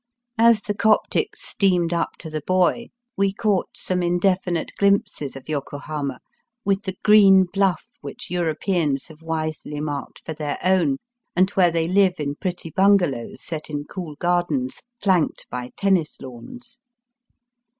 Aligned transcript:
As 0.39 0.63
the 0.63 0.73
Coptic 0.73 1.35
steamed 1.35 1.93
up 1.93 2.13
to 2.17 2.29
the 2.31 2.41
buoy 2.47 2.89
we 3.15 3.31
caught 3.31 3.77
some 3.77 4.01
indefinite 4.01 4.71
glimpses 4.79 5.35
of 5.35 5.47
Yokohama 5.47 6.19
with 6.65 6.81
the 6.85 6.97
green 7.03 7.43
Bluff 7.43 7.85
which 8.01 8.31
Europeans 8.31 9.09
have 9.09 9.21
wisely 9.21 9.79
marked 9.79 10.23
for 10.25 10.33
their 10.33 10.57
own, 10.63 10.97
and 11.35 11.51
where 11.51 11.69
they 11.69 11.87
live 11.87 12.15
in 12.19 12.33
pretty 12.33 12.71
bungalows 12.71 13.43
set 13.43 13.69
in 13.69 13.83
cool 13.83 14.15
gardens, 14.15 14.81
flanked 14.99 15.45
by 15.51 15.69
tennis 15.77 16.19
lawns. 16.19 16.79